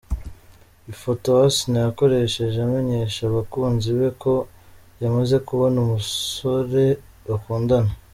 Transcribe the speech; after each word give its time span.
Ifoto 0.93 1.27
Asinah 1.47 1.85
yakoresheje 1.87 2.57
amenyesha 2.67 3.21
abakunzi 3.25 3.89
be 3.97 4.09
ko 4.21 4.33
yamaze 5.01 5.35
kubona 5.47 5.77
umusore 5.85 6.85
bakundana. 7.27 7.91